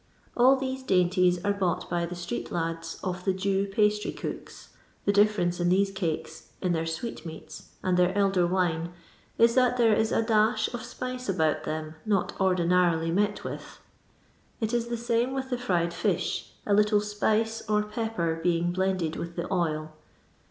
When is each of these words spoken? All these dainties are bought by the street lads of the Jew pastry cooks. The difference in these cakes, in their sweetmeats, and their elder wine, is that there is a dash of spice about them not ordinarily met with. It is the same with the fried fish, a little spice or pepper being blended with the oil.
All 0.35 0.55
these 0.55 0.81
dainties 0.81 1.37
are 1.45 1.53
bought 1.53 1.87
by 1.87 2.07
the 2.07 2.15
street 2.15 2.51
lads 2.51 2.97
of 3.03 3.23
the 3.23 3.33
Jew 3.33 3.67
pastry 3.71 4.11
cooks. 4.11 4.69
The 5.05 5.13
difference 5.13 5.59
in 5.59 5.69
these 5.69 5.91
cakes, 5.91 6.49
in 6.59 6.71
their 6.73 6.87
sweetmeats, 6.87 7.69
and 7.83 7.97
their 7.97 8.11
elder 8.17 8.47
wine, 8.47 8.93
is 9.37 9.53
that 9.53 9.77
there 9.77 9.93
is 9.93 10.11
a 10.11 10.23
dash 10.23 10.73
of 10.73 10.83
spice 10.83 11.29
about 11.29 11.65
them 11.65 11.93
not 12.03 12.33
ordinarily 12.41 13.11
met 13.11 13.43
with. 13.43 13.77
It 14.59 14.73
is 14.73 14.87
the 14.87 14.97
same 14.97 15.35
with 15.35 15.51
the 15.51 15.57
fried 15.59 15.93
fish, 15.93 16.49
a 16.65 16.73
little 16.73 16.99
spice 16.99 17.61
or 17.69 17.83
pepper 17.83 18.39
being 18.41 18.71
blended 18.71 19.17
with 19.17 19.35
the 19.35 19.45
oil. 19.53 19.93